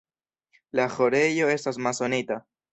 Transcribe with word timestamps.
La 0.79 0.87
ĥorejo 0.95 1.53
estas 1.59 1.81
masonita. 1.89 2.43